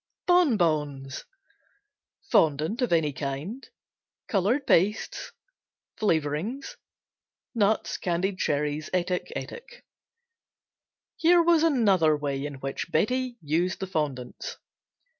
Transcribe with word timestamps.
Bon 0.25 0.57
Bons 0.57 1.25
Fondant 2.31 2.81
of 2.81 2.91
any 2.91 3.13
kind. 3.13 3.69
Color 4.27 4.59
pastes. 4.59 5.31
Flavorings. 5.99 6.75
Nuts, 7.53 7.97
candied 7.97 8.39
cherries, 8.39 8.89
etc., 8.93 9.27
etc. 9.35 9.61
Here 11.17 11.43
was 11.43 11.61
another 11.61 12.17
way 12.17 12.43
in 12.43 12.55
which 12.55 12.91
Betsey 12.91 13.37
used 13.43 13.79
the 13.79 13.85
fondants. 13.85 14.57